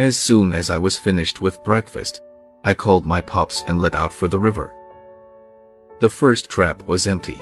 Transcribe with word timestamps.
As 0.00 0.16
soon 0.16 0.54
as 0.54 0.70
I 0.70 0.78
was 0.78 0.96
finished 0.96 1.42
with 1.42 1.62
breakfast, 1.62 2.22
I 2.64 2.72
called 2.72 3.04
my 3.04 3.20
pups 3.20 3.64
and 3.68 3.82
let 3.82 3.94
out 3.94 4.14
for 4.14 4.28
the 4.28 4.38
river. 4.38 4.72
The 6.00 6.08
first 6.08 6.48
trap 6.48 6.82
was 6.86 7.06
empty. 7.06 7.36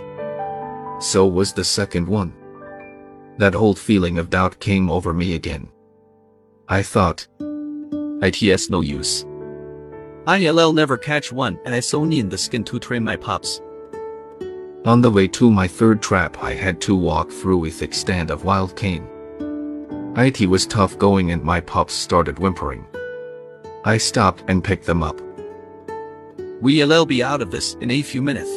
So 0.98 1.24
was 1.24 1.52
the 1.52 1.62
second 1.62 2.08
one. 2.08 2.34
That 3.36 3.54
old 3.54 3.79
feeling 3.79 4.18
of 4.18 4.30
doubt 4.30 4.58
came 4.58 4.90
over 4.90 5.14
me 5.14 5.36
again. 5.36 5.68
I 6.68 6.82
thought, 6.82 7.29
ITS 8.22 8.71
no 8.71 8.81
use. 8.81 9.25
ILL 10.27 10.72
never 10.72 10.97
catch 10.97 11.31
one 11.31 11.61
and 11.65 11.72
I 11.72 11.79
so 11.79 12.04
need 12.04 12.29
the 12.29 12.37
skin 12.37 12.65
to 12.65 12.81
train 12.81 13.04
my 13.04 13.15
pups. 13.15 13.61
On 14.85 15.01
the 15.01 15.13
way 15.13 15.29
to 15.29 15.49
my 15.49 15.69
third 15.69 16.02
trap 16.02 16.43
I 16.43 16.55
had 16.55 16.80
to 16.80 16.97
walk 16.97 17.30
through 17.30 17.66
a 17.66 17.70
thick 17.70 17.95
stand 17.95 18.33
of 18.33 18.43
wild 18.43 18.75
cane. 18.75 19.06
IT 20.16 20.48
was 20.48 20.66
tough 20.66 20.98
going 20.98 21.30
and 21.33 21.43
my 21.43 21.61
pups 21.61 21.95
started 21.95 22.38
whimpering. 22.38 22.87
I 23.84 23.98
stopped 23.98 24.43
and 24.49 24.65
picked 24.65 24.87
them 24.87 25.03
up. 25.03 25.21
We'll 26.61 27.07
be 27.07 27.23
out 27.23 27.41
of 27.41 27.51
this 27.51 27.75
in 27.80 27.91
a 27.91 28.03
few 28.03 28.21
minutes. 28.21 28.51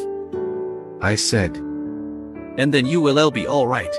I 1.02 1.16
said. 1.16 1.58
And 2.58 2.74
then 2.74 2.86
you 2.86 3.00
will 3.00 3.32
be 3.32 3.48
alright. 3.48 3.96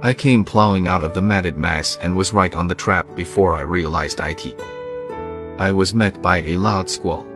I 0.00 0.14
came 0.14 0.44
plowing 0.44 0.86
out 0.86 1.02
of 1.02 1.12
the 1.12 1.22
matted 1.22 1.56
mass 1.58 1.98
and 2.00 2.16
was 2.16 2.32
right 2.32 2.54
on 2.54 2.68
the 2.68 2.74
trap 2.74 3.16
before 3.16 3.56
I 3.56 3.62
realized 3.62 4.20
IT. 4.20 4.54
I 5.58 5.72
was 5.72 5.92
met 5.92 6.22
by 6.22 6.38
a 6.38 6.56
loud 6.56 6.88
squall. 6.88 7.26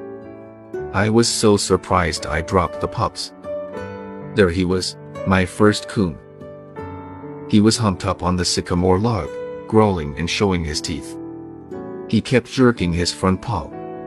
I 0.92 1.08
was 1.08 1.28
so 1.28 1.56
surprised 1.56 2.26
I 2.26 2.40
dropped 2.40 2.80
the 2.80 2.86
pups. 2.86 3.32
There 4.36 4.50
he 4.50 4.64
was, 4.64 4.96
my 5.26 5.44
first 5.44 5.88
coon. 5.88 6.16
He 7.52 7.60
was 7.60 7.76
humped 7.76 8.06
up 8.06 8.22
on 8.22 8.36
the 8.36 8.46
sycamore 8.46 8.98
log, 8.98 9.28
growling 9.68 10.18
and 10.18 10.28
showing 10.28 10.64
his 10.64 10.80
teeth. 10.80 11.18
He 12.08 12.22
kept 12.22 12.46
jerking 12.46 12.94
his 12.94 13.12
front 13.12 13.42
paw, 13.42 13.64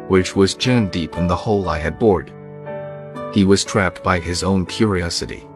which 0.08 0.36
was 0.36 0.56
jammed 0.56 0.90
deep 0.90 1.16
in 1.16 1.28
the 1.28 1.36
hole 1.36 1.70
I 1.70 1.78
had 1.78 2.00
bored. 2.00 2.34
He 3.36 3.44
was 3.44 3.64
trapped 3.64 4.04
by 4.04 4.20
his 4.20 4.42
own 4.42 4.66
curiosity. 4.66 5.48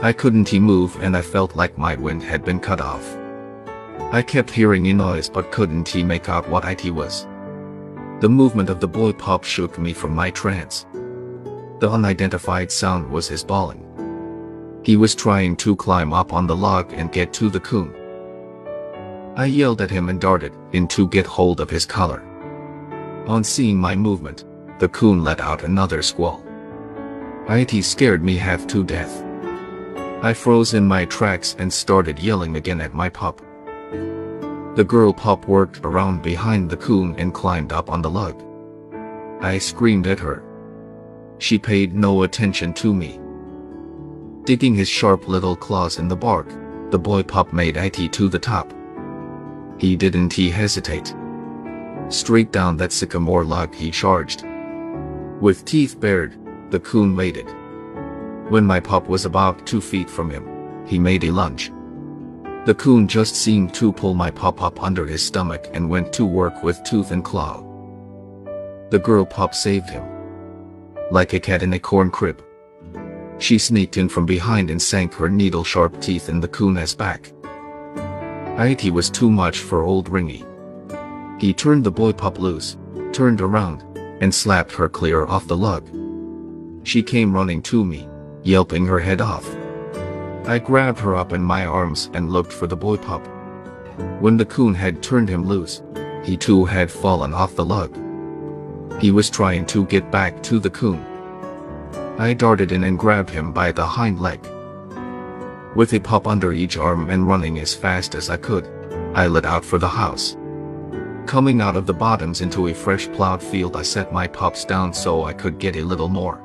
I 0.00 0.14
couldn't 0.14 0.48
he 0.48 0.58
move 0.58 0.96
and 1.02 1.14
I 1.14 1.20
felt 1.20 1.56
like 1.56 1.76
my 1.76 1.94
wind 1.94 2.22
had 2.22 2.42
been 2.42 2.58
cut 2.58 2.80
off. 2.80 3.18
I 4.10 4.22
kept 4.22 4.48
hearing 4.48 4.86
a 4.86 4.94
noise 4.94 5.28
but 5.28 5.52
couldn't 5.52 5.88
he 5.88 6.02
make 6.02 6.30
out 6.30 6.48
what 6.48 6.64
it 6.64 6.90
was. 6.90 7.26
The 8.20 8.30
movement 8.30 8.70
of 8.70 8.80
the 8.80 8.88
boy 8.88 9.12
pup 9.12 9.44
shook 9.44 9.78
me 9.78 9.92
from 9.92 10.14
my 10.14 10.30
trance. 10.30 10.86
The 11.80 11.90
unidentified 11.90 12.72
sound 12.72 13.10
was 13.10 13.28
his 13.28 13.44
bawling. 13.44 13.91
He 14.84 14.96
was 14.96 15.14
trying 15.14 15.56
to 15.56 15.76
climb 15.76 16.12
up 16.12 16.32
on 16.32 16.46
the 16.46 16.56
log 16.56 16.92
and 16.92 17.12
get 17.12 17.32
to 17.34 17.48
the 17.48 17.60
coon. 17.60 17.94
I 19.36 19.46
yelled 19.46 19.80
at 19.80 19.90
him 19.90 20.08
and 20.08 20.20
darted 20.20 20.52
in 20.72 20.88
to 20.88 21.08
get 21.08 21.26
hold 21.26 21.60
of 21.60 21.70
his 21.70 21.86
collar. 21.86 22.22
On 23.26 23.44
seeing 23.44 23.78
my 23.78 23.94
movement, 23.94 24.44
the 24.80 24.88
coon 24.88 25.22
let 25.22 25.40
out 25.40 25.62
another 25.62 26.02
squall. 26.02 26.44
It 27.48 27.84
scared 27.84 28.24
me 28.24 28.36
half 28.36 28.66
to 28.68 28.82
death. 28.82 29.22
I 30.22 30.34
froze 30.34 30.74
in 30.74 30.86
my 30.86 31.04
tracks 31.04 31.54
and 31.58 31.72
started 31.72 32.18
yelling 32.18 32.56
again 32.56 32.80
at 32.80 32.94
my 32.94 33.08
pup. 33.08 33.40
The 34.74 34.84
girl 34.86 35.12
pup 35.12 35.46
worked 35.46 35.80
around 35.84 36.22
behind 36.22 36.70
the 36.70 36.76
coon 36.76 37.14
and 37.18 37.32
climbed 37.32 37.72
up 37.72 37.90
on 37.90 38.02
the 38.02 38.10
log. 38.10 38.42
I 39.40 39.58
screamed 39.58 40.06
at 40.06 40.18
her. 40.20 40.42
She 41.38 41.58
paid 41.58 41.94
no 41.94 42.22
attention 42.22 42.72
to 42.74 42.92
me. 42.94 43.20
Digging 44.44 44.74
his 44.74 44.88
sharp 44.88 45.28
little 45.28 45.54
claws 45.54 45.98
in 46.00 46.08
the 46.08 46.16
bark, 46.16 46.48
the 46.90 46.98
boy 46.98 47.22
pup 47.22 47.52
made 47.52 47.76
it 47.76 48.12
to 48.12 48.28
the 48.28 48.40
top. 48.40 48.72
He 49.78 49.94
didn't 49.94 50.32
he 50.32 50.50
hesitate. 50.50 51.14
Straight 52.08 52.50
down 52.50 52.76
that 52.78 52.90
sycamore 52.90 53.44
log 53.44 53.72
he 53.72 53.92
charged. 53.92 54.44
With 55.40 55.64
teeth 55.64 56.00
bared, 56.00 56.36
the 56.72 56.80
coon 56.80 57.14
waited. 57.14 57.46
When 58.48 58.66
my 58.66 58.80
pup 58.80 59.08
was 59.08 59.24
about 59.26 59.64
two 59.64 59.80
feet 59.80 60.10
from 60.10 60.28
him, 60.28 60.86
he 60.86 60.98
made 60.98 61.22
a 61.22 61.30
lunge. 61.30 61.72
The 62.66 62.74
coon 62.74 63.06
just 63.06 63.36
seemed 63.36 63.72
to 63.74 63.92
pull 63.92 64.14
my 64.14 64.30
pup 64.30 64.60
up 64.60 64.82
under 64.82 65.06
his 65.06 65.24
stomach 65.24 65.68
and 65.72 65.88
went 65.88 66.12
to 66.14 66.26
work 66.26 66.64
with 66.64 66.82
tooth 66.82 67.12
and 67.12 67.24
claw. 67.24 67.62
The 68.90 68.98
girl 68.98 69.24
pup 69.24 69.54
saved 69.54 69.88
him. 69.88 70.04
Like 71.12 71.32
a 71.32 71.40
cat 71.40 71.62
in 71.62 71.72
a 71.74 71.78
corn 71.78 72.10
crib. 72.10 72.42
She 73.38 73.58
sneaked 73.58 73.96
in 73.96 74.08
from 74.08 74.26
behind 74.26 74.70
and 74.70 74.80
sank 74.80 75.14
her 75.14 75.28
needle-sharp 75.28 76.00
teeth 76.00 76.28
in 76.28 76.40
the 76.40 76.48
coon's 76.48 76.94
back. 76.94 77.32
It 78.58 78.92
was 78.92 79.10
too 79.10 79.30
much 79.30 79.58
for 79.58 79.82
old 79.82 80.10
Ringy. 80.10 80.44
He 81.40 81.52
turned 81.52 81.84
the 81.84 81.90
boy 81.90 82.12
pup 82.12 82.38
loose, 82.38 82.76
turned 83.12 83.40
around, 83.40 83.82
and 84.20 84.32
slapped 84.32 84.72
her 84.72 84.88
clear 84.88 85.26
off 85.26 85.48
the 85.48 85.56
lug. 85.56 85.88
She 86.84 87.02
came 87.02 87.34
running 87.34 87.62
to 87.62 87.84
me, 87.84 88.08
yelping 88.44 88.86
her 88.86 89.00
head 89.00 89.20
off. 89.20 89.48
I 90.46 90.58
grabbed 90.58 91.00
her 91.00 91.16
up 91.16 91.32
in 91.32 91.42
my 91.42 91.66
arms 91.66 92.10
and 92.14 92.30
looked 92.30 92.52
for 92.52 92.66
the 92.66 92.76
boy 92.76 92.96
pup. 92.96 93.26
When 94.20 94.36
the 94.36 94.46
coon 94.46 94.74
had 94.74 95.02
turned 95.02 95.28
him 95.28 95.46
loose, 95.46 95.82
he 96.24 96.36
too 96.36 96.64
had 96.64 96.90
fallen 96.90 97.34
off 97.34 97.56
the 97.56 97.64
lug. 97.64 97.96
He 99.00 99.10
was 99.10 99.30
trying 99.30 99.66
to 99.66 99.86
get 99.86 100.10
back 100.12 100.42
to 100.44 100.58
the 100.60 100.70
coon. 100.70 101.04
I 102.22 102.34
darted 102.34 102.70
in 102.70 102.84
and 102.84 102.96
grabbed 102.96 103.30
him 103.30 103.50
by 103.50 103.72
the 103.72 103.84
hind 103.84 104.20
leg. 104.20 104.40
With 105.74 105.92
a 105.92 105.98
pup 105.98 106.28
under 106.28 106.52
each 106.52 106.76
arm 106.76 107.10
and 107.10 107.26
running 107.26 107.58
as 107.58 107.74
fast 107.74 108.14
as 108.14 108.30
I 108.30 108.36
could, 108.36 108.68
I 109.12 109.26
lit 109.26 109.44
out 109.44 109.64
for 109.64 109.76
the 109.76 109.88
house. 109.88 110.36
Coming 111.26 111.60
out 111.60 111.74
of 111.74 111.84
the 111.84 111.92
bottoms 111.92 112.40
into 112.40 112.68
a 112.68 112.74
fresh 112.74 113.08
plowed 113.08 113.42
field 113.42 113.76
I 113.76 113.82
set 113.82 114.12
my 114.12 114.28
pups 114.28 114.64
down 114.64 114.94
so 114.94 115.24
I 115.24 115.32
could 115.32 115.58
get 115.58 115.74
a 115.74 115.82
little 115.82 116.08
more 116.08 116.38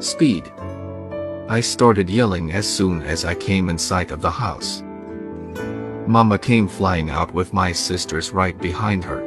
speed. 0.00 0.50
I 1.50 1.60
started 1.60 2.08
yelling 2.08 2.52
as 2.52 2.66
soon 2.66 3.02
as 3.02 3.26
I 3.26 3.34
came 3.34 3.68
in 3.68 3.76
sight 3.76 4.10
of 4.10 4.22
the 4.22 4.30
house. 4.30 4.82
Mama 6.06 6.38
came 6.38 6.66
flying 6.66 7.10
out 7.10 7.34
with 7.34 7.52
my 7.52 7.72
sisters 7.72 8.32
right 8.32 8.58
behind 8.58 9.04
her. 9.04 9.20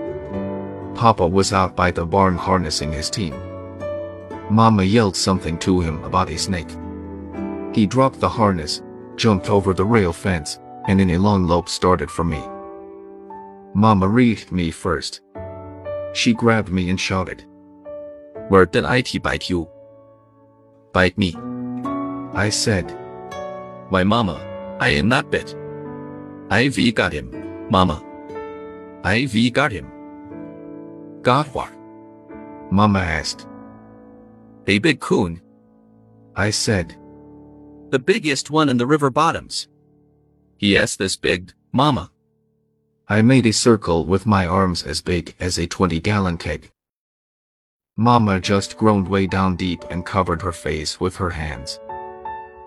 Papa 0.96 1.28
was 1.28 1.54
out 1.54 1.76
by 1.76 1.92
the 1.92 2.04
barn 2.04 2.36
harnessing 2.36 2.92
his 2.92 3.12
team. 3.12 3.51
Mama 4.52 4.84
yelled 4.84 5.16
something 5.16 5.58
to 5.60 5.80
him 5.80 6.04
about 6.04 6.30
a 6.30 6.38
snake. 6.38 6.70
He 7.74 7.86
dropped 7.86 8.20
the 8.20 8.28
harness, 8.28 8.82
jumped 9.16 9.50
over 9.50 9.74
the 9.74 9.86
rail 9.86 10.12
fence, 10.12 10.60
and 10.90 11.00
in 11.00 11.12
a 11.12 11.18
long 11.18 11.48
lope 11.48 11.70
started 11.70 12.12
for 12.12 12.26
me. 12.26 12.44
Mama 13.74 14.10
reached 14.10 14.52
me 14.52 14.70
first. 14.70 15.22
She 16.12 16.34
grabbed 16.34 16.68
me 16.68 16.90
and 16.90 17.00
shouted. 17.00 17.46
Where 18.50 18.66
did 18.66 18.84
IT 18.84 19.24
bite 19.24 19.50
you? 19.50 19.70
Bite 20.92 21.18
me. 21.18 21.34
I 22.34 22.50
said. 22.50 22.92
Why 23.88 24.04
mama, 24.04 24.36
I 24.82 24.90
am 24.90 25.08
not 25.08 25.32
bit. 25.32 25.56
IV 26.52 26.94
got 26.94 27.14
him, 27.14 27.70
mama. 27.70 28.04
IV 29.06 29.54
got 29.54 29.72
him. 29.72 29.90
Got 31.22 31.48
what? 31.56 31.72
Mama 32.70 33.00
asked. 33.00 33.48
A 34.72 34.80
big 34.80 35.02
coon. 35.02 35.42
I 36.34 36.50
said. 36.50 36.96
The 37.90 38.00
biggest 38.00 38.50
one 38.50 38.70
in 38.70 38.78
the 38.78 38.88
river 38.88 39.10
bottoms. 39.10 39.68
Yes, 40.60 40.96
this 40.96 41.18
big, 41.18 41.52
mama. 41.74 42.10
I 43.10 43.22
made 43.22 43.46
a 43.48 43.52
circle 43.52 44.06
with 44.06 44.26
my 44.26 44.46
arms 44.46 44.84
as 44.84 45.02
big 45.02 45.36
as 45.42 45.58
a 45.58 45.68
20-gallon 45.68 46.38
keg. 46.38 46.72
Mama 47.98 48.40
just 48.40 48.78
groaned 48.78 49.10
way 49.10 49.28
down 49.28 49.58
deep 49.58 49.84
and 49.90 50.06
covered 50.06 50.42
her 50.42 50.54
face 50.54 51.02
with 51.02 51.18
her 51.18 51.32
hands. 51.32 51.78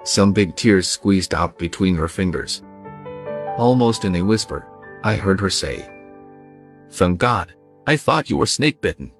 Some 0.02 0.34
big 0.34 0.56
tears 0.56 0.86
squeezed 0.86 1.32
out 1.32 1.58
between 1.58 1.94
her 1.94 2.08
fingers. 2.08 2.62
Almost 3.56 4.04
in 4.04 4.16
a 4.16 4.22
whisper, 4.22 4.68
I 5.02 5.16
heard 5.16 5.40
her 5.40 5.48
say, 5.48 5.88
Thank 6.90 7.18
God, 7.18 7.54
I 7.86 7.96
thought 7.96 8.28
you 8.28 8.36
were 8.36 8.44
snake 8.44 8.82
bitten. 8.82 9.10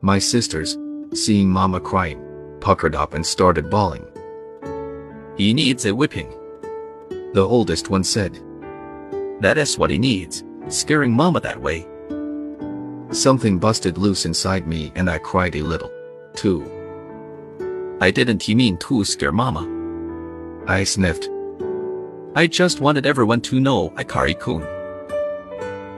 My 0.00 0.20
sisters, 0.20 0.78
seeing 1.16 1.48
Mama 1.50 1.80
crying, 1.80 2.22
puckered 2.60 2.94
up 2.94 3.14
and 3.14 3.24
started 3.24 3.70
bawling. 3.70 4.06
He 5.36 5.52
needs 5.52 5.86
a 5.86 5.94
whipping. 5.94 6.32
The 7.32 7.46
oldest 7.46 7.90
one 7.90 8.04
said. 8.04 8.40
That 9.40 9.58
is 9.58 9.78
what 9.78 9.90
he 9.90 9.98
needs, 9.98 10.44
scaring 10.68 11.12
Mama 11.12 11.40
that 11.40 11.60
way. 11.60 11.86
Something 13.10 13.58
busted 13.58 13.98
loose 13.98 14.26
inside 14.26 14.66
me 14.66 14.92
and 14.94 15.08
I 15.08 15.18
cried 15.18 15.56
a 15.56 15.62
little, 15.62 15.90
too. 16.34 16.64
I 18.00 18.10
didn't 18.10 18.42
He 18.42 18.54
mean 18.54 18.76
to 18.78 19.04
scare 19.04 19.32
mama. 19.32 19.64
I 20.66 20.84
sniffed. 20.84 21.30
I 22.34 22.46
just 22.46 22.80
wanted 22.80 23.06
everyone 23.06 23.40
to 23.42 23.60
know 23.60 23.92
I 23.96 24.04
carry 24.04 24.34
Kun. 24.34 24.62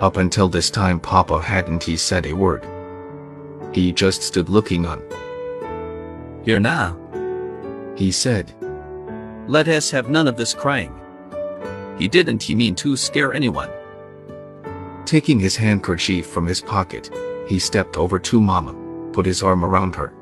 Up 0.00 0.17
until 0.17 0.49
this 0.49 0.71
time 0.71 1.00
Papa 1.00 1.41
hadn't 1.41 1.82
he 1.82 1.97
said 1.97 2.26
a 2.26 2.32
word. 2.32 2.64
He 3.78 3.92
just 3.92 4.25
stood 4.25 4.48
looking 4.48 4.86
on. 4.86 5.00
Here 6.44 6.58
now. 6.58 6.98
He 7.94 8.10
said. 8.10 8.52
Let 9.46 9.69
us 9.69 9.88
have 9.92 10.10
none 10.10 10.26
of 10.26 10.36
this 10.36 10.52
crying. 10.52 10.92
He 11.96 12.08
didn't 12.08 12.42
he 12.42 12.56
mean 12.56 12.75
to 12.75 12.96
scare 12.96 13.32
anyone. 13.32 13.70
Taking 15.04 15.38
his 15.38 15.54
handkerchief 15.54 16.26
from 16.26 16.44
his 16.44 16.60
pocket, 16.60 17.08
he 17.46 17.60
stepped 17.60 17.96
over 17.96 18.19
to 18.19 18.40
Mama, 18.40 18.75
put 19.12 19.25
his 19.25 19.44
arm 19.44 19.64
around 19.64 19.94
her, 19.94 20.12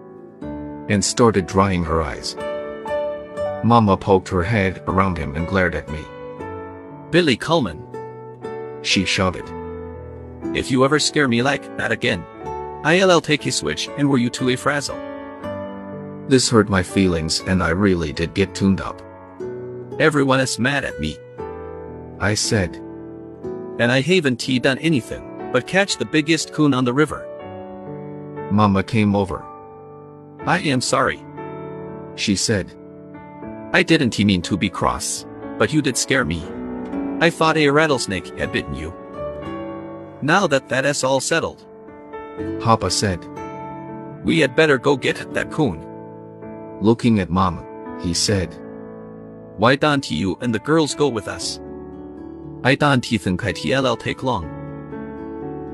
and 0.90 1.02
started 1.02 1.46
drying 1.46 1.82
her 1.82 2.02
eyes. 2.02 2.36
Mama 3.64 3.96
poked 3.96 4.28
her 4.28 4.42
head 4.42 4.82
around 4.86 5.16
him 5.16 5.34
and 5.34 5.48
glared 5.48 5.74
at 5.74 5.88
me. 5.88 6.04
Billy 7.10 7.38
Colman, 7.38 7.80
She 8.82 9.06
shouted. 9.06 9.48
if 10.54 10.70
you 10.70 10.84
ever 10.84 10.98
scare 10.98 11.26
me 11.26 11.40
like 11.40 11.64
that 11.78 11.90
again, 11.90 12.22
I'll 12.86 13.20
take 13.20 13.44
a 13.46 13.50
switch 13.50 13.88
and 13.98 14.08
were 14.08 14.18
you 14.18 14.30
to 14.30 14.50
a 14.50 14.56
frazzle. 14.56 14.96
This 16.28 16.48
hurt 16.48 16.68
my 16.68 16.84
feelings 16.84 17.40
and 17.40 17.60
I 17.60 17.70
really 17.70 18.12
did 18.12 18.32
get 18.32 18.54
tuned 18.54 18.80
up. 18.80 19.02
Everyone 19.98 20.38
is 20.38 20.60
mad 20.60 20.84
at 20.84 21.00
me, 21.00 21.16
I 22.20 22.34
said, 22.34 22.76
and 23.78 23.90
I 23.90 24.02
haven't 24.02 24.46
done 24.62 24.78
anything 24.78 25.50
but 25.52 25.66
catch 25.66 25.96
the 25.96 26.04
biggest 26.04 26.52
coon 26.52 26.72
on 26.72 26.84
the 26.84 26.94
river. 26.94 27.26
Mama 28.52 28.84
came 28.84 29.16
over. 29.16 29.44
I 30.46 30.60
am 30.60 30.80
sorry. 30.80 31.24
She 32.14 32.36
said, 32.36 32.72
I 33.72 33.82
didn't 33.82 34.18
mean 34.18 34.42
to 34.42 34.56
be 34.56 34.70
cross, 34.70 35.26
but 35.58 35.72
you 35.72 35.82
did 35.82 35.96
scare 35.96 36.24
me. 36.24 36.40
I 37.20 37.30
thought 37.30 37.56
a 37.56 37.68
rattlesnake 37.68 38.38
had 38.38 38.52
bitten 38.52 38.74
you. 38.74 38.94
Now 40.22 40.46
that 40.46 40.68
that 40.68 40.84
is 40.84 41.02
all 41.02 41.20
settled, 41.20 41.65
Papa 42.60 42.90
said, 42.90 43.24
we 44.26 44.40
had 44.40 44.56
better 44.56 44.76
go 44.76 44.96
get 44.96 45.32
that 45.34 45.52
coon. 45.52 45.78
looking 46.80 47.20
at 47.20 47.30
Mama, 47.30 47.64
he 48.02 48.12
said, 48.12 48.52
Why 49.56 49.76
don't 49.76 50.10
you 50.10 50.36
and 50.40 50.52
the 50.52 50.58
girls 50.58 50.96
go 50.96 51.06
with 51.06 51.28
us? 51.28 51.60
I 52.64 52.74
don't 52.74 53.06
think 53.06 53.44
it'll 53.44 53.96
take 53.96 54.24
long. 54.24 54.50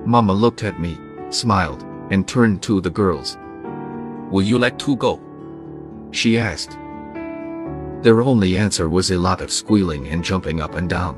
Mama 0.05 0.35
looked 0.35 0.65
at 0.65 0.79
me, 0.79 0.99
smiled, 1.31 1.83
and 2.11 2.29
turned 2.29 2.63
to 2.65 2.83
the 2.83 2.91
girls. 2.91 3.39
Will 4.31 4.43
you 4.43 4.59
like 4.59 4.79
to 4.81 4.97
go? 4.97 5.19
She 6.11 6.39
asked. 6.39 6.77
Their 8.03 8.21
only 8.21 8.59
answer 8.59 8.91
was 8.91 9.11
a 9.11 9.19
lot 9.19 9.41
of 9.41 9.51
squealing 9.51 10.09
and 10.09 10.23
jumping 10.23 10.61
up 10.61 10.75
and 10.75 10.91
down. 10.91 11.17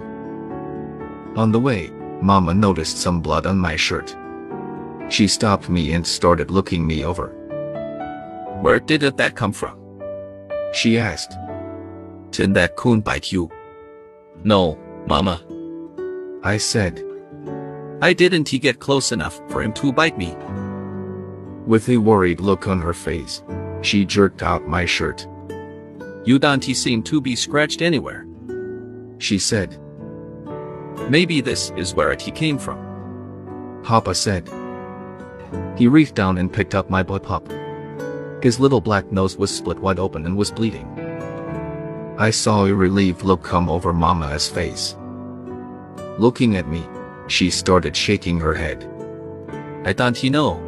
On 1.37 1.51
the 1.51 1.59
way, 1.59 1.91
Mama 2.23 2.55
noticed 2.55 2.99
some 2.99 3.21
blood 3.21 3.45
on 3.45 3.59
my 3.59 3.75
shirt. 3.75 4.15
She 5.09 5.29
stopped 5.29 5.69
me 5.69 5.93
and 5.93 6.07
started 6.07 6.51
looking 6.51 6.87
me 6.87 7.05
over. 7.05 7.29
Where 8.63 8.81
did 8.81 9.03
that 9.03 9.37
come 9.37 9.53
from? 9.53 9.79
She 10.73 10.99
asked, 10.99 11.37
Did 12.31 12.55
that 12.55 12.77
coon 12.77 13.01
bite 13.01 13.31
you? 13.31 13.51
No, 14.43 14.79
Mama. 15.07 15.41
I 16.43 16.57
said, 16.57 17.03
I 18.03 18.13
didn't 18.13 18.49
he 18.49 18.59
get 18.59 18.81
close 18.81 19.13
enough 19.13 19.41
for 19.49 19.63
him 19.63 19.73
to 19.75 19.93
bite 19.93 20.19
me. 20.19 20.35
with 21.67 21.89
a 21.89 21.97
worried 21.97 22.41
look 22.41 22.69
on 22.69 22.81
her 22.81 22.93
face. 22.93 23.43
She 23.83 24.05
jerked 24.05 24.43
out 24.43 24.67
my 24.69 24.85
shirt. 24.85 25.27
You 26.25 26.39
don't 26.39 26.63
seem 26.65 27.03
to 27.05 27.21
be 27.21 27.37
scratched 27.37 27.83
anywhere. 27.83 28.27
She 29.19 29.39
said, 29.39 29.79
Maybe 31.09 31.41
this 31.41 31.71
is 31.77 31.95
where 31.95 32.13
it 32.13 32.23
he 32.23 32.31
came 32.31 32.59
from. 32.59 32.79
Papa 33.83 34.15
said. 34.15 34.49
He 35.77 35.89
reached 35.89 36.15
down 36.15 36.39
and 36.39 36.53
picked 36.53 36.75
up 36.75 36.89
my 36.89 37.03
boy 37.03 37.19
pup. 37.19 37.49
His 38.43 38.61
little 38.61 38.81
black 38.81 39.11
nose 39.11 39.37
was 39.37 39.55
split 39.55 39.79
wide 39.79 39.99
open 39.99 40.27
and 40.27 40.37
was 40.37 40.51
bleeding. 40.51 40.87
I 42.19 42.31
saw 42.31 42.65
a 42.65 42.73
relieved 42.75 43.23
look 43.23 43.43
come 43.43 43.69
over 43.69 43.93
Mama's 43.93 44.49
face. 44.49 44.97
Looking 46.19 46.57
at 46.57 46.69
me, 46.69 46.87
she 47.27 47.51
started 47.51 47.97
shaking 47.97 48.39
her 48.39 48.55
head. 48.55 48.89
I 49.85 49.93
don't 49.93 50.23
know. 50.25 50.61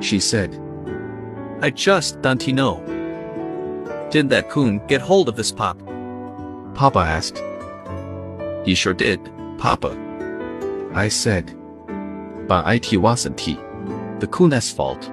She 0.00 0.20
said, 0.20 0.60
I 1.60 1.70
just 1.70 2.22
don't 2.22 2.46
know. 2.48 2.82
Did 4.10 4.28
that 4.28 4.48
coon 4.48 4.80
get 4.86 5.00
hold 5.00 5.28
of 5.28 5.36
this 5.36 5.50
pop? 5.50 5.78
Papa 6.74 7.00
asked. 7.00 7.42
He 8.64 8.74
sure 8.74 8.94
did, 8.94 9.20
Papa. 9.58 9.96
I 10.94 11.08
said, 11.08 11.52
But 12.46 12.92
it 12.92 12.96
wasn't 12.96 13.40
he. 13.40 13.58
The 14.24 14.30
coon's 14.30 14.72
fault. 14.72 15.12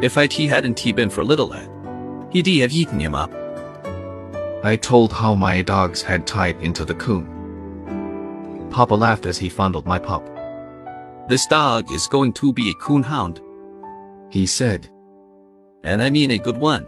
If 0.00 0.16
it 0.16 0.32
hadn't 0.34 0.78
he 0.78 0.92
been 0.92 1.10
for 1.10 1.24
little 1.24 1.48
lad, 1.48 1.68
he'd 2.30 2.46
have 2.60 2.70
eaten 2.72 3.00
him 3.00 3.16
up. 3.16 3.32
I 4.62 4.76
told 4.76 5.12
how 5.12 5.34
my 5.34 5.60
dogs 5.60 6.02
had 6.02 6.24
tied 6.24 6.56
into 6.60 6.84
the 6.84 6.94
coon. 6.94 7.26
Papa 8.70 8.94
laughed 8.94 9.26
as 9.26 9.38
he 9.38 9.48
fondled 9.48 9.86
my 9.86 9.98
pup. 9.98 10.24
This 11.28 11.48
dog 11.48 11.90
is 11.90 12.06
going 12.06 12.32
to 12.34 12.52
be 12.52 12.70
a 12.70 12.74
coon 12.74 13.02
hound, 13.02 13.40
He 14.30 14.46
said, 14.46 14.88
and 15.82 16.00
I 16.00 16.08
mean 16.08 16.30
a 16.30 16.38
good 16.38 16.58
one. 16.58 16.86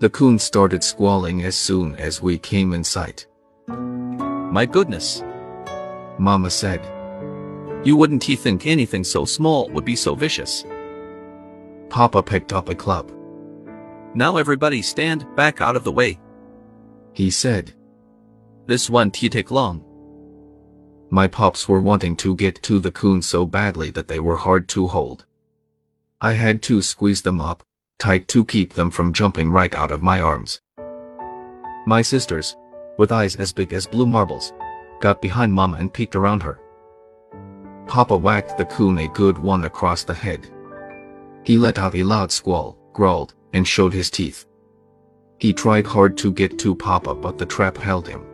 the 0.00 0.10
coon 0.10 0.38
started 0.38 0.84
squalling 0.84 1.44
as 1.44 1.56
soon 1.56 1.96
as 1.96 2.20
we 2.20 2.36
came 2.36 2.74
in 2.74 2.84
sight. 2.84 3.26
My 3.68 4.66
goodness, 4.66 5.24
Mama 6.18 6.50
said, 6.50 6.82
you 7.84 7.96
wouldn't 7.96 8.24
he 8.24 8.34
think 8.34 8.66
anything 8.66 9.04
so 9.04 9.24
small 9.24 9.68
would 9.70 9.84
be 9.84 9.96
so 9.96 10.14
vicious. 10.14 10.64
Papa 11.90 12.22
picked 12.22 12.52
up 12.52 12.68
a 12.68 12.74
club. 12.74 13.12
Now 14.14 14.36
everybody 14.36 14.80
stand 14.82 15.26
back 15.36 15.60
out 15.60 15.76
of 15.76 15.84
the 15.84 15.92
way. 15.92 16.18
He 17.12 17.30
said, 17.30 17.74
This 18.66 18.88
one 18.88 19.12
he 19.14 19.28
take 19.28 19.50
long. 19.50 19.84
My 21.10 21.28
pops 21.28 21.68
were 21.68 21.80
wanting 21.80 22.16
to 22.16 22.34
get 22.34 22.62
to 22.62 22.80
the 22.80 22.90
coon 22.90 23.22
so 23.22 23.46
badly 23.46 23.90
that 23.90 24.08
they 24.08 24.18
were 24.18 24.36
hard 24.36 24.68
to 24.70 24.86
hold. 24.88 25.26
I 26.20 26.32
had 26.32 26.62
to 26.62 26.80
squeeze 26.80 27.22
them 27.22 27.40
up, 27.40 27.62
tight 27.98 28.26
to 28.28 28.44
keep 28.44 28.72
them 28.72 28.90
from 28.90 29.12
jumping 29.12 29.50
right 29.50 29.74
out 29.74 29.90
of 29.90 30.02
my 30.02 30.20
arms. 30.20 30.60
My 31.86 32.02
sisters, 32.02 32.56
with 32.96 33.12
eyes 33.12 33.36
as 33.36 33.52
big 33.52 33.72
as 33.72 33.86
blue 33.86 34.06
marbles, 34.06 34.52
got 35.00 35.20
behind 35.20 35.52
Mama 35.52 35.76
and 35.76 35.92
peeked 35.92 36.16
around 36.16 36.42
her. 36.42 36.58
Papa 37.86 38.16
whacked 38.16 38.56
the 38.56 38.64
coon 38.64 38.98
a 38.98 39.08
good 39.08 39.38
one 39.38 39.64
across 39.64 40.04
the 40.04 40.14
head. 40.14 40.48
He 41.44 41.58
let 41.58 41.78
out 41.78 41.94
a 41.94 42.02
loud 42.02 42.32
squall, 42.32 42.78
growled, 42.92 43.34
and 43.52 43.66
showed 43.66 43.92
his 43.92 44.10
teeth. 44.10 44.46
He 45.38 45.52
tried 45.52 45.86
hard 45.86 46.16
to 46.18 46.32
get 46.32 46.58
to 46.60 46.74
Papa 46.74 47.14
but 47.14 47.38
the 47.38 47.46
trap 47.46 47.76
held 47.76 48.08
him. 48.08 48.24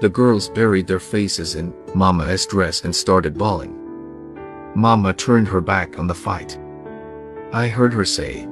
The 0.00 0.08
girls 0.08 0.48
buried 0.48 0.86
their 0.86 1.00
faces 1.00 1.54
in 1.54 1.74
Mama's 1.94 2.46
dress 2.46 2.84
and 2.84 2.94
started 2.94 3.36
bawling. 3.36 3.74
Mama 4.74 5.12
turned 5.12 5.48
her 5.48 5.60
back 5.60 5.98
on 5.98 6.06
the 6.06 6.14
fight. 6.14 6.58
I 7.52 7.68
heard 7.68 7.92
her 7.92 8.04
say, 8.04 8.46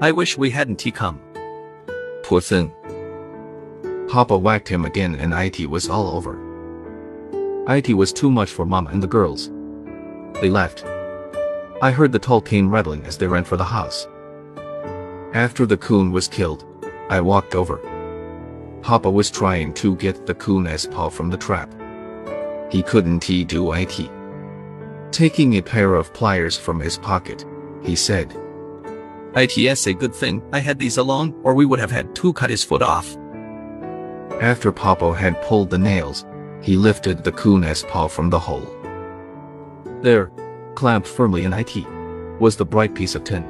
I 0.00 0.12
wish 0.12 0.38
we 0.38 0.50
hadn't 0.50 0.80
he 0.80 0.90
come. 0.90 1.20
Poor 2.22 2.40
thing. 2.40 2.72
Papa 4.08 4.38
whacked 4.38 4.68
him 4.68 4.84
again 4.84 5.16
and 5.16 5.34
IT 5.34 5.68
was 5.68 5.88
all 5.88 6.08
over. 6.08 6.47
IT 7.68 7.92
was 7.92 8.14
too 8.14 8.30
much 8.30 8.50
for 8.50 8.64
Mama 8.64 8.88
and 8.90 9.02
the 9.02 9.06
girls. 9.06 9.50
They 10.40 10.48
left. 10.48 10.86
I 11.82 11.90
heard 11.90 12.12
the 12.12 12.18
tall 12.18 12.40
cane 12.40 12.68
rattling 12.68 13.04
as 13.04 13.18
they 13.18 13.26
ran 13.26 13.44
for 13.44 13.58
the 13.58 13.64
house. 13.64 14.08
After 15.34 15.66
the 15.66 15.76
coon 15.76 16.10
was 16.10 16.28
killed, 16.28 16.64
I 17.10 17.20
walked 17.20 17.54
over. 17.54 17.76
Papa 18.80 19.10
was 19.10 19.30
trying 19.30 19.74
to 19.74 19.96
get 19.96 20.24
the 20.24 20.34
coon's 20.34 20.86
paw 20.86 21.10
from 21.10 21.28
the 21.28 21.36
trap. 21.36 21.74
He 22.70 22.82
couldn't 22.82 23.22
he 23.22 23.44
do 23.44 23.72
it. 23.72 24.10
Taking 25.12 25.54
a 25.54 25.62
pair 25.62 25.94
of 25.94 26.14
pliers 26.14 26.56
from 26.56 26.80
his 26.80 26.96
pocket, 26.96 27.44
he 27.82 27.94
said, 27.94 28.34
ITS 29.34 29.86
a 29.86 29.92
good 29.92 30.14
thing 30.14 30.42
I 30.54 30.58
had 30.58 30.78
these 30.78 30.96
along 30.96 31.34
or 31.44 31.52
we 31.52 31.66
would 31.66 31.80
have 31.80 31.90
had 31.90 32.14
to 32.16 32.32
cut 32.32 32.48
his 32.48 32.64
foot 32.64 32.82
off. 32.82 33.14
After 34.40 34.72
Papa 34.72 35.12
had 35.12 35.42
pulled 35.42 35.68
the 35.68 35.78
nails, 35.78 36.24
he 36.60 36.76
lifted 36.76 37.24
the 37.24 37.32
coon's 37.32 37.82
paw 37.84 38.08
from 38.08 38.30
the 38.30 38.38
hole. 38.38 38.68
There, 40.02 40.30
clamped 40.74 41.08
firmly 41.08 41.44
in 41.44 41.52
IT, 41.52 41.76
was 42.40 42.56
the 42.56 42.64
bright 42.64 42.94
piece 42.94 43.14
of 43.14 43.24
tin. 43.24 43.44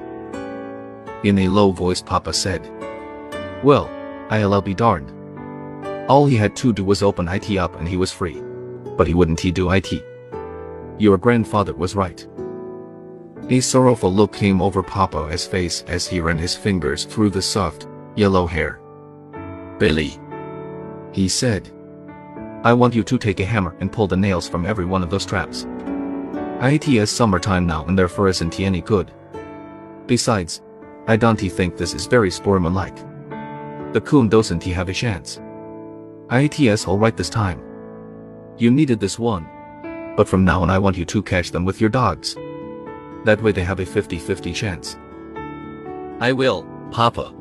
In 1.25 1.39
a 1.39 1.49
low 1.49 1.73
voice 1.73 2.01
Papa 2.01 2.33
said, 2.33 2.71
Well, 3.63 3.91
I'll 4.31 4.61
be 4.61 4.75
darned. 4.75 5.13
All 6.09 6.27
he 6.27 6.37
had 6.37 6.57
to 6.57 6.73
do 6.73 6.85
was 6.85 7.03
open 7.03 7.29
IT 7.29 7.57
up 7.57 7.79
and 7.79 7.87
he 7.89 7.97
was 7.97 8.13
free. 8.13 8.43
But 8.97 9.07
he 9.07 9.15
wouldn't 9.15 9.41
he 9.41 9.51
do 9.51 9.71
IT. 9.71 9.93
Your 10.99 11.19
grandfather 11.19 11.75
was 11.75 11.95
right. 11.95 12.27
A 13.51 13.61
sorrowful 13.61 14.13
look 14.13 14.33
came 14.33 14.61
over 14.61 14.83
Papa's 14.83 15.47
face 15.47 15.83
as 15.87 16.07
he 16.07 16.21
ran 16.21 16.39
his 16.39 16.55
fingers 16.55 17.05
through 17.05 17.31
the 17.31 17.43
soft, 17.43 17.87
yellow 18.17 18.47
hair. 18.47 18.81
Billy, 19.79 20.19
He 21.13 21.29
said, 21.29 21.71
I 22.65 22.73
want 22.73 22.95
you 22.95 23.05
to 23.05 23.19
take 23.19 23.39
a 23.39 23.45
hammer 23.45 23.77
and 23.79 23.93
pull 23.93 24.09
the 24.09 24.17
nails 24.17 24.49
from 24.49 24.67
every 24.67 24.85
one 24.85 25.05
of 25.05 25.11
those 25.11 25.25
traps. 25.25 25.67
It 26.61 26.89
is 26.89 27.09
summertime 27.09 27.67
now 27.67 27.85
and 27.85 27.97
their 27.97 28.09
fur 28.09 28.27
isn't 28.29 28.53
he 28.53 28.65
any 28.65 28.81
good. 28.81 29.13
Besides, 30.07 30.61
I 31.07 31.17
don't 31.17 31.41
think 31.41 31.77
this 31.77 31.95
is 31.95 32.07
very 32.07 32.31
sportsmanlike. 32.33 32.97
The 33.93 34.01
coon 34.01 34.29
doesn't 34.29 34.65
have 34.65 34.89
a 34.89 34.93
chance. 34.93 35.41
It's 36.31 36.89
alright 36.89 37.17
this 37.17 37.31
time. 37.31 37.63
You 38.59 38.73
needed 38.73 38.99
this 38.99 39.19
one. 39.21 39.49
But 40.17 40.29
from 40.29 40.45
now 40.45 40.63
on 40.63 40.69
I 40.69 40.81
want 40.81 40.99
you 40.99 41.05
to 41.05 41.23
catch 41.23 41.53
them 41.53 41.65
with 41.65 41.81
your 41.81 41.91
dogs. 41.91 42.35
That 43.25 43.41
way 43.41 43.53
they 43.53 43.63
have 43.63 43.79
a 43.79 43.87
50-50 43.87 44.53
chance. 44.53 44.99
I 46.21 46.33
will, 46.33 46.67
Papa. 46.91 47.33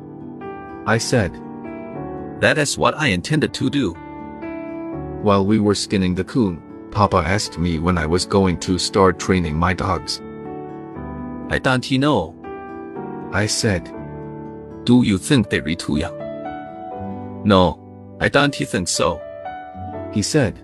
I 0.86 1.00
said. 1.00 1.34
That 2.40 2.60
is 2.60 2.78
what 2.78 2.96
I 2.96 3.08
intended 3.08 3.52
to 3.56 3.70
do. 3.72 3.96
While 5.22 5.46
we 5.46 5.60
were 5.60 5.76
skinning 5.76 6.16
the 6.16 6.24
coon, 6.24 6.62
Papa 6.92 7.18
asked 7.18 7.58
me 7.58 7.80
when 7.80 7.98
I 7.98 8.06
was 8.06 8.26
going 8.26 8.60
to 8.62 8.78
start 8.78 9.20
training 9.20 9.56
my 9.56 9.74
dogs. 9.74 10.22
I 11.50 11.60
don't 11.60 11.90
know. 11.92 12.36
I 13.32 13.46
said. 13.46 13.94
Do 14.86 15.04
you 15.04 15.18
think 15.18 15.50
they're 15.50 15.76
too 15.76 15.98
young? 15.98 17.44
No, 17.44 18.18
I 18.22 18.30
don't 18.30 18.56
think 18.56 18.88
so. 18.88 19.22
He 20.14 20.22
said. 20.22 20.64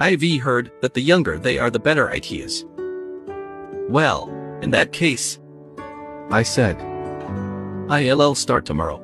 I've 0.00 0.22
heard 0.40 0.72
that 0.80 0.94
the 0.94 1.00
younger 1.00 1.38
they 1.38 1.58
are 1.58 1.70
the 1.70 1.78
better 1.78 2.10
it 2.10 2.32
is. 2.32 2.64
Well, 3.88 4.28
in 4.62 4.70
that 4.70 4.92
case, 4.92 5.38
I 6.30 6.42
said. 6.42 6.76
I'll 7.88 8.34
start 8.34 8.64
tomorrow. 8.64 9.00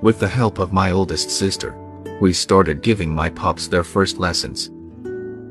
With 0.00 0.18
the 0.18 0.28
help 0.28 0.58
of 0.58 0.72
my 0.72 0.90
oldest 0.90 1.30
sister, 1.30 1.76
we 2.20 2.32
started 2.32 2.82
giving 2.82 3.14
my 3.14 3.30
pups 3.30 3.68
their 3.68 3.84
first 3.84 4.18
lessons. 4.18 4.70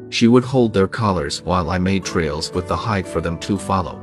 She 0.10 0.28
would 0.28 0.44
hold 0.44 0.74
their 0.74 0.88
collars 0.88 1.42
while 1.42 1.70
I 1.70 1.78
made 1.78 2.06
trails 2.06 2.52
with 2.54 2.68
the 2.68 2.76
hide 2.76 3.08
for 3.08 3.22
them 3.22 3.38
to 3.40 3.58
follow. 3.58 4.02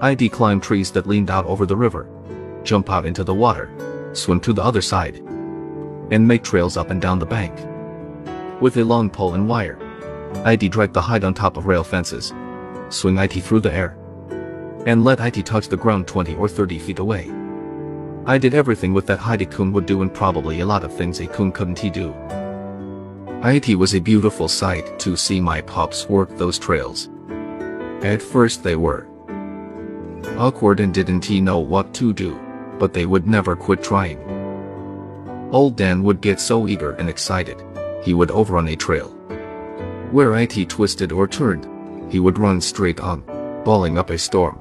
I'd 0.00 0.32
climb 0.32 0.60
trees 0.60 0.90
that 0.92 1.06
leaned 1.06 1.30
out 1.30 1.46
over 1.46 1.66
the 1.66 1.76
river, 1.76 2.08
jump 2.64 2.90
out 2.90 3.06
into 3.06 3.22
the 3.24 3.34
water, 3.34 3.70
swim 4.12 4.40
to 4.40 4.52
the 4.52 4.62
other 4.62 4.82
side, 4.82 5.16
and 6.10 6.26
make 6.26 6.42
trails 6.42 6.76
up 6.76 6.90
and 6.90 7.00
down 7.00 7.18
the 7.18 7.26
bank. 7.26 7.54
With 8.60 8.76
a 8.76 8.84
long 8.84 9.10
pole 9.10 9.34
and 9.34 9.48
wire, 9.48 9.78
I'd 10.44 10.68
drag 10.70 10.92
the 10.92 11.00
hide 11.00 11.24
on 11.24 11.34
top 11.34 11.56
of 11.56 11.66
rail 11.66 11.84
fences, 11.84 12.32
swing 12.88 13.18
IT 13.18 13.34
through 13.34 13.60
the 13.60 13.72
air, 13.72 13.96
and 14.86 15.04
let 15.04 15.20
IT 15.20 15.46
touch 15.46 15.68
the 15.68 15.76
ground 15.76 16.08
20 16.08 16.34
or 16.34 16.48
30 16.48 16.78
feet 16.78 16.98
away. 16.98 17.30
I 18.24 18.38
did 18.38 18.54
everything 18.54 18.94
with 18.94 19.06
that 19.08 19.18
Heidi 19.18 19.46
Kun 19.46 19.72
would 19.72 19.84
do 19.84 20.02
and 20.02 20.14
probably 20.14 20.60
a 20.60 20.66
lot 20.66 20.84
of 20.84 20.94
things 20.94 21.18
a 21.18 21.26
Kun 21.26 21.50
couldn't 21.50 21.80
he 21.80 21.90
do. 21.90 22.14
IT 23.44 23.74
was 23.76 23.94
a 23.94 24.00
beautiful 24.00 24.46
sight 24.46 24.96
to 25.00 25.16
see 25.16 25.40
my 25.40 25.60
pups 25.60 26.08
work 26.08 26.28
those 26.36 26.56
trails. 26.56 27.10
At 28.02 28.22
first 28.22 28.62
they 28.62 28.76
were 28.76 29.08
awkward 30.38 30.78
and 30.78 30.94
didn't 30.94 31.24
he 31.24 31.40
know 31.40 31.58
what 31.58 31.92
to 31.94 32.12
do, 32.12 32.38
but 32.78 32.92
they 32.92 33.06
would 33.06 33.26
never 33.26 33.56
quit 33.56 33.82
trying. 33.82 34.20
Old 35.50 35.74
Dan 35.74 36.04
would 36.04 36.20
get 36.20 36.40
so 36.40 36.68
eager 36.68 36.92
and 36.92 37.08
excited, 37.08 37.60
he 38.04 38.14
would 38.14 38.30
overrun 38.30 38.68
a 38.68 38.76
trail. 38.76 39.08
Where 40.12 40.36
IT 40.36 40.68
twisted 40.68 41.10
or 41.10 41.26
turned, 41.26 41.66
he 42.12 42.20
would 42.20 42.38
run 42.38 42.60
straight 42.60 43.00
on, 43.00 43.22
balling 43.64 43.98
up 43.98 44.10
a 44.10 44.18
storm. 44.18 44.60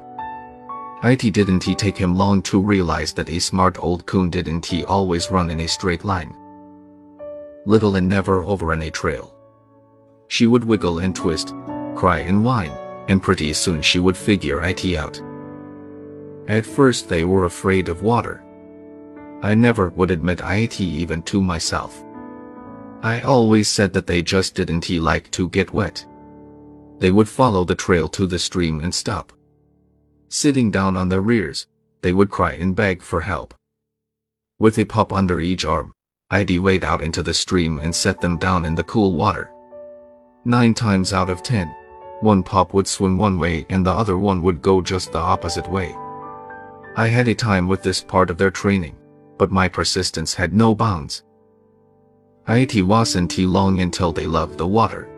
It 1.03 1.33
didn't 1.33 1.63
he 1.63 1.73
take 1.73 1.97
him 1.97 2.15
long 2.15 2.43
to 2.43 2.61
realize 2.61 3.11
that 3.13 3.29
a 3.29 3.39
smart 3.39 3.77
old 3.79 4.05
coon 4.05 4.29
didn't 4.29 4.65
he 4.65 4.85
always 4.85 5.31
run 5.31 5.49
in 5.49 5.61
a 5.61 5.67
straight 5.67 6.05
line. 6.05 6.35
Little 7.65 7.97
Ann 7.97 8.07
never 8.07 8.43
overrun 8.43 8.83
a 8.83 8.91
trail. 8.91 9.35
She 10.27 10.45
would 10.45 10.63
wiggle 10.63 10.99
and 10.99 11.15
twist, 11.15 11.55
cry 11.95 12.19
and 12.19 12.45
whine, 12.45 12.71
and 13.07 13.21
pretty 13.21 13.51
soon 13.53 13.81
she 13.81 13.99
would 13.99 14.15
figure 14.15 14.63
it 14.63 14.85
out. 14.95 15.19
At 16.47 16.65
first 16.65 17.09
they 17.09 17.23
were 17.25 17.45
afraid 17.45 17.89
of 17.89 18.03
water. 18.03 18.43
I 19.41 19.55
never 19.55 19.89
would 19.89 20.11
admit 20.11 20.41
it 20.43 20.79
even 20.79 21.23
to 21.23 21.41
myself. 21.41 22.03
I 23.01 23.21
always 23.21 23.67
said 23.67 23.93
that 23.93 24.05
they 24.05 24.21
just 24.21 24.53
didn't 24.53 24.85
he 24.85 24.99
like 24.99 25.31
to 25.31 25.49
get 25.49 25.73
wet. 25.73 26.05
They 26.99 27.11
would 27.11 27.27
follow 27.27 27.65
the 27.65 27.73
trail 27.75 28.07
to 28.09 28.27
the 28.27 28.37
stream 28.37 28.81
and 28.81 28.93
stop. 28.93 29.33
Sitting 30.33 30.71
down 30.71 30.95
on 30.95 31.09
their 31.09 31.19
rears, 31.19 31.67
they 32.01 32.13
would 32.13 32.29
cry 32.29 32.53
and 32.53 32.73
beg 32.73 33.01
for 33.01 33.19
help. 33.19 33.53
With 34.59 34.79
a 34.79 34.85
pup 34.85 35.11
under 35.11 35.41
each 35.41 35.65
arm, 35.65 35.91
I'd 36.29 36.57
wade 36.57 36.85
out 36.85 37.01
into 37.01 37.21
the 37.21 37.33
stream 37.33 37.79
and 37.79 37.93
set 37.93 38.21
them 38.21 38.37
down 38.37 38.63
in 38.63 38.73
the 38.73 38.85
cool 38.85 39.11
water. 39.11 39.51
Nine 40.45 40.73
times 40.73 41.11
out 41.11 41.29
of 41.29 41.43
ten, 41.43 41.67
one 42.21 42.43
pup 42.43 42.73
would 42.73 42.87
swim 42.87 43.17
one 43.17 43.39
way 43.39 43.65
and 43.69 43.85
the 43.85 43.91
other 43.91 44.17
one 44.17 44.41
would 44.41 44.61
go 44.61 44.79
just 44.79 45.11
the 45.11 45.19
opposite 45.19 45.69
way. 45.69 45.93
I 46.95 47.07
had 47.07 47.27
a 47.27 47.35
time 47.35 47.67
with 47.67 47.83
this 47.83 48.01
part 48.01 48.29
of 48.29 48.37
their 48.37 48.51
training, 48.51 48.95
but 49.37 49.51
my 49.51 49.67
persistence 49.67 50.33
had 50.33 50.53
no 50.53 50.73
bounds. 50.73 51.23
It 52.47 52.81
wasn't 52.83 53.37
long 53.37 53.81
until 53.81 54.13
they 54.13 54.27
loved 54.27 54.57
the 54.57 54.65
water. 54.65 55.09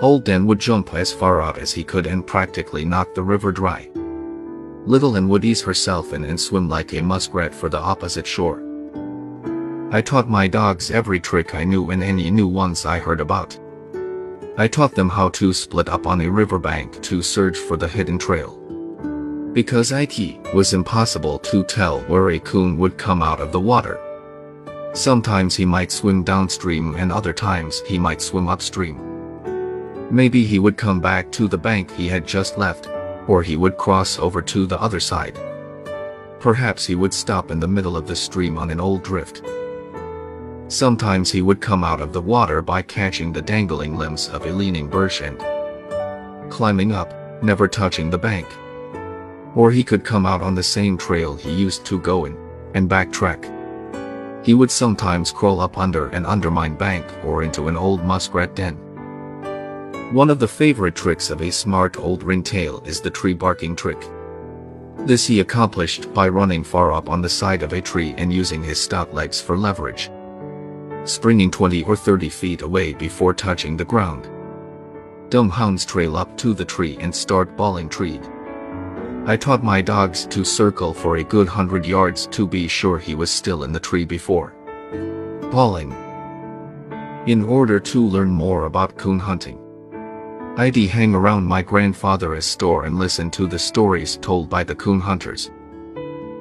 Old 0.00 0.24
Dan 0.24 0.46
would 0.46 0.58
jump 0.58 0.94
as 0.94 1.12
far 1.12 1.40
out 1.40 1.58
as 1.58 1.70
he 1.70 1.84
could 1.84 2.08
and 2.08 2.26
practically 2.26 2.84
knock 2.84 3.14
the 3.14 3.22
river 3.22 3.52
dry. 3.52 3.88
Little 4.86 5.16
Ann 5.16 5.28
would 5.28 5.44
ease 5.44 5.62
herself 5.62 6.12
in 6.12 6.22
and 6.24 6.38
swim 6.38 6.68
like 6.68 6.92
a 6.92 7.02
muskrat 7.02 7.52
for 7.52 7.68
the 7.68 7.78
opposite 7.78 8.26
shore. 8.26 8.62
I 9.90 10.00
taught 10.00 10.30
my 10.30 10.46
dogs 10.46 10.92
every 10.92 11.18
trick 11.18 11.56
I 11.56 11.64
knew 11.64 11.90
and 11.90 12.04
any 12.04 12.30
new 12.30 12.46
ones 12.46 12.86
I 12.86 13.00
heard 13.00 13.20
about. 13.20 13.58
I 14.56 14.68
taught 14.68 14.94
them 14.94 15.08
how 15.08 15.30
to 15.30 15.52
split 15.52 15.88
up 15.88 16.06
on 16.06 16.20
a 16.20 16.30
riverbank 16.30 17.02
to 17.02 17.20
search 17.20 17.58
for 17.58 17.76
the 17.76 17.88
hidden 17.88 18.16
trail. 18.16 18.56
Because 19.52 19.90
it 19.90 20.54
was 20.54 20.72
impossible 20.72 21.40
to 21.40 21.64
tell 21.64 22.02
where 22.02 22.30
a 22.30 22.38
coon 22.38 22.78
would 22.78 22.96
come 22.96 23.22
out 23.22 23.40
of 23.40 23.50
the 23.50 23.60
water. 23.60 23.98
Sometimes 24.92 25.56
he 25.56 25.64
might 25.64 25.90
swim 25.90 26.22
downstream 26.22 26.94
and 26.94 27.10
other 27.10 27.32
times 27.32 27.80
he 27.88 27.98
might 27.98 28.22
swim 28.22 28.46
upstream. 28.46 29.00
Maybe 30.12 30.46
he 30.46 30.60
would 30.60 30.76
come 30.76 31.00
back 31.00 31.32
to 31.32 31.48
the 31.48 31.58
bank 31.58 31.90
he 31.90 32.06
had 32.06 32.24
just 32.24 32.56
left 32.56 32.86
or 33.28 33.42
he 33.42 33.56
would 33.56 33.76
cross 33.76 34.18
over 34.18 34.40
to 34.42 34.66
the 34.66 34.80
other 34.80 35.00
side. 35.00 35.38
Perhaps 36.40 36.86
he 36.86 36.94
would 36.94 37.12
stop 37.12 37.50
in 37.50 37.60
the 37.60 37.68
middle 37.68 37.96
of 37.96 38.06
the 38.06 38.16
stream 38.16 38.58
on 38.58 38.70
an 38.70 38.80
old 38.80 39.02
drift. 39.02 39.42
Sometimes 40.68 41.30
he 41.30 41.42
would 41.42 41.60
come 41.60 41.84
out 41.84 42.00
of 42.00 42.12
the 42.12 42.20
water 42.20 42.60
by 42.60 42.82
catching 42.82 43.32
the 43.32 43.42
dangling 43.42 43.96
limbs 43.96 44.28
of 44.28 44.44
a 44.44 44.50
leaning 44.50 44.88
bush 44.88 45.20
and 45.20 45.38
climbing 46.50 46.92
up, 46.92 47.14
never 47.42 47.68
touching 47.68 48.10
the 48.10 48.18
bank. 48.18 48.46
Or 49.54 49.70
he 49.70 49.82
could 49.82 50.04
come 50.04 50.26
out 50.26 50.42
on 50.42 50.54
the 50.54 50.62
same 50.62 50.98
trail 50.98 51.34
he 51.34 51.52
used 51.52 51.84
to 51.86 52.00
go 52.00 52.24
in, 52.26 52.36
and 52.74 52.90
backtrack. 52.90 53.52
He 54.44 54.54
would 54.54 54.70
sometimes 54.70 55.32
crawl 55.32 55.60
up 55.60 55.78
under 55.78 56.08
an 56.08 56.26
undermined 56.26 56.78
bank 56.78 57.04
or 57.24 57.42
into 57.42 57.68
an 57.68 57.76
old 57.76 58.04
muskrat 58.04 58.54
den. 58.54 58.78
One 60.12 60.30
of 60.30 60.38
the 60.38 60.46
favorite 60.46 60.94
tricks 60.94 61.30
of 61.30 61.42
a 61.42 61.50
smart 61.50 61.98
old 61.98 62.22
ringtail 62.22 62.80
is 62.86 63.00
the 63.00 63.10
tree 63.10 63.34
barking 63.34 63.74
trick. 63.74 64.00
This 64.98 65.26
he 65.26 65.40
accomplished 65.40 66.14
by 66.14 66.28
running 66.28 66.62
far 66.62 66.92
up 66.92 67.10
on 67.10 67.20
the 67.20 67.28
side 67.28 67.64
of 67.64 67.72
a 67.72 67.80
tree 67.80 68.14
and 68.16 68.32
using 68.32 68.62
his 68.62 68.80
stout 68.80 69.12
legs 69.12 69.40
for 69.40 69.58
leverage. 69.58 70.08
Springing 71.02 71.50
20 71.50 71.82
or 71.82 71.96
30 71.96 72.28
feet 72.28 72.62
away 72.62 72.94
before 72.94 73.34
touching 73.34 73.76
the 73.76 73.84
ground. 73.84 74.30
Dumb 75.28 75.50
hounds 75.50 75.84
trail 75.84 76.16
up 76.16 76.36
to 76.38 76.54
the 76.54 76.64
tree 76.64 76.96
and 77.00 77.12
start 77.12 77.56
bawling 77.56 77.88
treed. 77.88 78.22
I 79.26 79.36
taught 79.36 79.64
my 79.64 79.82
dogs 79.82 80.24
to 80.26 80.44
circle 80.44 80.94
for 80.94 81.16
a 81.16 81.24
good 81.24 81.48
hundred 81.48 81.84
yards 81.84 82.28
to 82.28 82.46
be 82.46 82.68
sure 82.68 83.00
he 83.00 83.16
was 83.16 83.28
still 83.28 83.64
in 83.64 83.72
the 83.72 83.80
tree 83.80 84.04
before 84.04 84.54
bawling. 85.50 85.92
In 87.26 87.44
order 87.44 87.80
to 87.80 88.06
learn 88.06 88.30
more 88.30 88.66
about 88.66 88.96
coon 88.96 89.18
hunting, 89.18 89.65
I'd 90.58 90.74
hang 90.74 91.14
around 91.14 91.44
my 91.44 91.60
grandfather's 91.60 92.46
store 92.46 92.86
and 92.86 92.98
listen 92.98 93.30
to 93.32 93.46
the 93.46 93.58
stories 93.58 94.16
told 94.16 94.48
by 94.48 94.64
the 94.64 94.74
coon 94.74 95.00
hunters. 95.00 95.50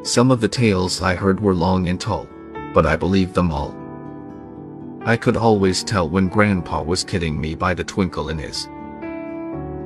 Some 0.03 0.31
of 0.31 0.39
the 0.39 0.47
tales 0.47 1.01
I 1.01 1.15
heard 1.15 1.41
were 1.41 1.53
long 1.53 1.89
and 1.89 1.99
tall, 1.99 2.29
but 2.73 2.85
I 2.85 2.95
believed 2.95 3.33
them 3.33 3.51
all. 3.51 3.75
I 5.01 5.17
could 5.17 5.35
always 5.35 5.83
tell 5.83 6.07
when 6.07 6.29
Grandpa 6.29 6.81
was 6.81 7.03
kidding 7.03 7.39
me 7.41 7.55
by 7.55 7.73
the 7.73 7.83
twinkle 7.83 8.29
in 8.29 8.37
his 8.37 8.69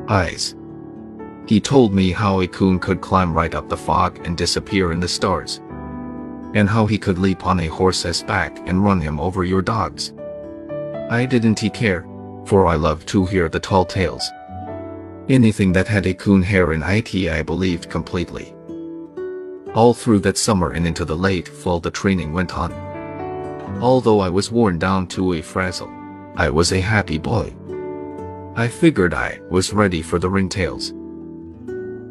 eyes. 0.08 0.56
He 1.48 1.60
told 1.60 1.92
me 1.92 2.12
how 2.12 2.42
a 2.42 2.48
coon 2.48 2.78
could 2.78 3.02
climb 3.02 3.34
right 3.34 3.56
up 3.56 3.68
the 3.68 3.78
fog 3.78 4.20
and 4.28 4.38
disappear 4.38 4.92
in 4.92 5.00
the 5.00 5.08
stars. 5.08 5.60
And 6.54 6.70
how 6.70 6.86
he 6.86 7.00
could 7.00 7.18
leap 7.18 7.48
on 7.48 7.60
a 7.62 7.68
horse's 7.68 8.22
back 8.22 8.60
and 8.68 8.84
run 8.84 9.02
him 9.02 9.20
over 9.20 9.44
your 9.44 9.64
dogs. 9.64 10.14
I 11.10 11.26
didn't 11.26 11.60
he 11.60 11.72
care, 11.72 12.06
for 12.46 12.66
I 12.66 12.76
loved 12.76 13.08
to 13.10 13.26
hear 13.26 13.50
the 13.50 13.60
tall 13.60 13.86
tales. 13.86 14.30
Anything 15.30 15.72
that 15.74 15.88
had 15.88 16.06
a 16.06 16.14
coon 16.14 16.42
hair 16.42 16.74
in 16.74 16.82
it 16.84 17.16
I 17.16 17.44
believed 17.44 17.90
completely. 17.90 18.56
All 19.76 19.94
through 19.94 20.20
that 20.22 20.38
summer 20.38 20.72
and 20.72 20.88
into 20.88 21.06
the 21.06 21.16
late 21.16 21.48
fall 21.48 21.80
the 21.80 21.92
training 21.92 22.34
went 22.34 22.58
on. 22.58 22.72
Although 23.82 24.20
I 24.20 24.30
was 24.30 24.52
worn 24.52 24.80
down 24.80 25.08
to 25.10 25.34
a 25.34 25.42
frazzle, 25.42 25.92
I 26.36 26.50
was 26.50 26.72
a 26.72 26.82
happy 26.82 27.18
boy. 27.18 27.56
I 28.56 28.68
figured 28.68 29.14
I 29.14 29.40
was 29.50 29.72
ready 29.72 30.02
for 30.02 30.20
the 30.20 30.30
ringtails. 30.30 30.92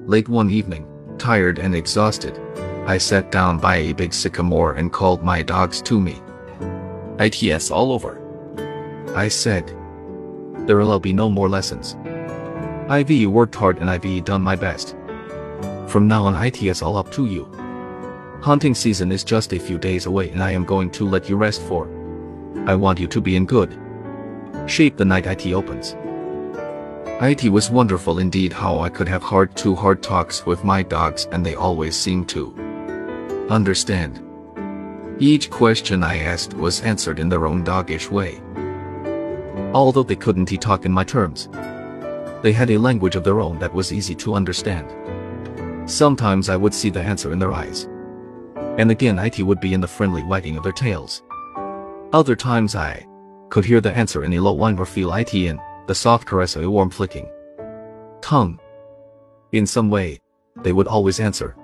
Late 0.08 0.28
one 0.28 0.50
evening, 0.50 0.86
tired 1.18 1.58
and 1.58 1.74
exhausted, 1.74 2.40
I 2.86 2.96
sat 2.96 3.30
down 3.30 3.58
by 3.58 3.76
a 3.76 3.92
big 3.92 4.14
sycamore 4.14 4.74
and 4.74 4.92
called 4.92 5.22
my 5.22 5.42
dogs 5.42 5.82
to 5.82 6.00
me. 6.00 6.22
ITS 7.18 7.70
all 7.70 7.92
over. 7.92 8.22
I 9.14 9.28
said. 9.28 9.77
There'll 10.68 11.00
be 11.00 11.14
no 11.14 11.30
more 11.30 11.48
lessons. 11.48 11.96
I've 12.90 13.08
worked 13.26 13.54
hard 13.54 13.78
and 13.78 13.88
I've 13.88 14.24
done 14.26 14.42
my 14.42 14.54
best. 14.54 14.94
From 15.86 16.06
now 16.06 16.26
on 16.26 16.36
it's 16.44 16.82
all 16.82 16.98
up 16.98 17.10
to 17.12 17.24
you. 17.24 17.46
Hunting 18.42 18.74
season 18.74 19.10
is 19.10 19.24
just 19.24 19.54
a 19.54 19.58
few 19.58 19.78
days 19.78 20.04
away 20.04 20.28
and 20.28 20.42
I 20.42 20.50
am 20.50 20.66
going 20.66 20.90
to 20.90 21.08
let 21.08 21.26
you 21.26 21.36
rest 21.36 21.62
for. 21.62 21.88
I 22.66 22.74
want 22.74 23.00
you 23.00 23.06
to 23.06 23.20
be 23.20 23.34
in 23.34 23.46
good 23.46 23.80
shape 24.66 24.98
the 24.98 25.06
night 25.06 25.26
IT 25.26 25.50
opens. 25.54 25.96
IT 27.22 27.50
was 27.50 27.70
wonderful 27.70 28.18
indeed 28.18 28.52
how 28.52 28.80
I 28.80 28.90
could 28.90 29.08
have 29.08 29.22
hard 29.22 29.56
to 29.56 29.74
hard 29.74 30.02
talks 30.02 30.44
with 30.44 30.64
my 30.64 30.82
dogs 30.82 31.26
and 31.32 31.46
they 31.46 31.54
always 31.54 31.96
seemed 31.96 32.28
to 32.28 32.54
understand. 33.48 34.22
Each 35.18 35.48
question 35.48 36.04
I 36.04 36.18
asked 36.18 36.52
was 36.52 36.82
answered 36.82 37.18
in 37.18 37.30
their 37.30 37.46
own 37.46 37.64
doggish 37.64 38.10
way. 38.10 38.42
Although 39.74 40.02
they 40.02 40.16
couldn't 40.16 40.46
talk 40.60 40.84
in 40.84 40.92
my 40.92 41.04
terms. 41.04 41.48
They 42.42 42.52
had 42.52 42.70
a 42.70 42.78
language 42.78 43.16
of 43.16 43.24
their 43.24 43.40
own 43.40 43.58
that 43.58 43.74
was 43.74 43.92
easy 43.92 44.14
to 44.16 44.34
understand. 44.34 44.88
Sometimes 45.90 46.48
I 46.48 46.56
would 46.56 46.74
see 46.74 46.90
the 46.90 47.02
answer 47.02 47.32
in 47.32 47.38
their 47.38 47.52
eyes. 47.52 47.88
And 48.78 48.90
again 48.90 49.18
IT 49.18 49.40
would 49.40 49.60
be 49.60 49.74
in 49.74 49.80
the 49.80 49.88
friendly 49.88 50.22
wagging 50.22 50.56
of 50.56 50.62
their 50.62 50.72
tails. 50.72 51.22
Other 52.12 52.36
times 52.36 52.74
I 52.74 53.06
could 53.50 53.64
hear 53.64 53.80
the 53.80 53.96
answer 53.96 54.24
in 54.24 54.32
a 54.34 54.40
low 54.40 54.52
whine 54.52 54.78
or 54.78 54.86
feel 54.86 55.12
it 55.14 55.34
in 55.34 55.60
the 55.86 55.94
soft 55.94 56.26
caress 56.26 56.56
of 56.56 56.62
a 56.62 56.70
warm 56.70 56.90
flicking 56.90 57.28
tongue. 58.20 58.60
In 59.52 59.66
some 59.66 59.90
way, 59.90 60.20
they 60.62 60.72
would 60.72 60.86
always 60.86 61.20
answer, 61.20 61.56